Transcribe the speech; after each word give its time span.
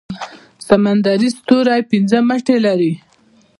سمندري 0.67 1.29
ستوری 1.37 1.81
پنځه 1.91 2.17
مټې 2.27 2.57
لري 2.65 2.93